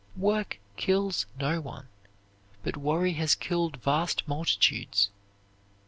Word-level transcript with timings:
Work 0.17 0.57
kills 0.77 1.27
no 1.39 1.61
one, 1.61 1.87
but 2.63 2.75
worry 2.75 3.13
has 3.13 3.35
killed 3.35 3.77
vast 3.83 4.27
multitudes. 4.27 5.11